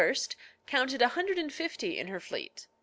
counted 0.65 0.99
a 0.99 1.09
hundred 1.09 1.37
and 1.37 1.53
fifty 1.53 1.95
in 1.99 2.07
her 2.07 2.19
fleet. 2.19 2.65